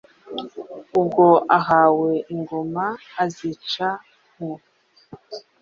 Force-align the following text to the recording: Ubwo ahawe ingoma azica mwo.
Ubwo 0.99 1.25
ahawe 1.59 2.11
ingoma 2.33 2.85
azica 3.23 3.89
mwo. 4.39 4.55